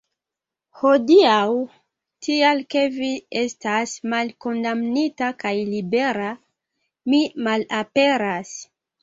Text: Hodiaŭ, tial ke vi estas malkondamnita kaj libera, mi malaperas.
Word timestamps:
Hodiaŭ, 0.79 1.41
tial 2.27 2.63
ke 2.75 2.81
vi 2.95 3.09
estas 3.43 3.93
malkondamnita 4.15 5.29
kaj 5.45 5.53
libera, 5.75 6.33
mi 7.15 7.23
malaperas. 7.51 8.59